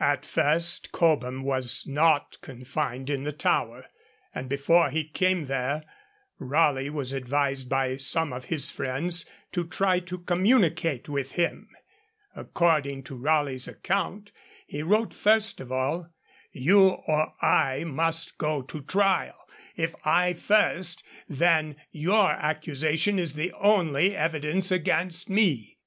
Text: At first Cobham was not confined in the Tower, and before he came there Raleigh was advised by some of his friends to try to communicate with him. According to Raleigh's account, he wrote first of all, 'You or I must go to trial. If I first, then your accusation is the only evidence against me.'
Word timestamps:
At 0.00 0.24
first 0.24 0.90
Cobham 0.90 1.44
was 1.44 1.86
not 1.86 2.38
confined 2.40 3.08
in 3.08 3.22
the 3.22 3.30
Tower, 3.30 3.86
and 4.34 4.48
before 4.48 4.90
he 4.90 5.04
came 5.04 5.44
there 5.46 5.84
Raleigh 6.40 6.90
was 6.90 7.12
advised 7.12 7.68
by 7.68 7.94
some 7.94 8.32
of 8.32 8.46
his 8.46 8.68
friends 8.72 9.26
to 9.52 9.64
try 9.64 10.00
to 10.00 10.18
communicate 10.18 11.08
with 11.08 11.30
him. 11.38 11.68
According 12.34 13.04
to 13.04 13.14
Raleigh's 13.16 13.68
account, 13.68 14.32
he 14.66 14.82
wrote 14.82 15.14
first 15.14 15.60
of 15.60 15.70
all, 15.70 16.08
'You 16.50 16.88
or 17.06 17.34
I 17.40 17.84
must 17.84 18.38
go 18.38 18.62
to 18.62 18.82
trial. 18.82 19.38
If 19.76 19.94
I 20.04 20.32
first, 20.32 21.04
then 21.28 21.76
your 21.92 22.32
accusation 22.32 23.20
is 23.20 23.34
the 23.34 23.52
only 23.52 24.16
evidence 24.16 24.72
against 24.72 25.30
me.' 25.30 25.78